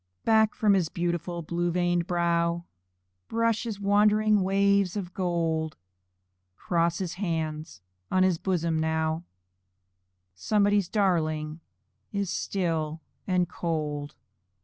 Back 0.25 0.55
from 0.55 0.73
his 0.73 0.89
beautiful 0.89 1.43
blue 1.43 1.69
veined 1.69 2.07
brow 2.07 2.65
Brush 3.27 3.65
his 3.65 3.79
wandering 3.79 4.41
waves 4.41 4.97
of 4.97 5.13
gold; 5.13 5.77
Cross 6.57 6.97
his 6.97 7.13
hands 7.21 7.81
on 8.09 8.23
his 8.23 8.39
bosom 8.39 8.79
now 8.79 9.25
Somebody's 10.33 10.89
darling 10.89 11.59
is 12.11 12.31
still 12.31 12.99
and 13.27 13.47
cold. 13.47 14.15